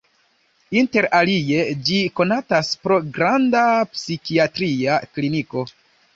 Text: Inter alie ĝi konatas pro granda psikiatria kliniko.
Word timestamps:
Inter 0.79 1.07
alie 1.17 1.65
ĝi 1.89 1.97
konatas 2.21 2.73
pro 2.87 2.99
granda 3.19 3.63
psikiatria 3.93 4.99
kliniko. 5.13 5.69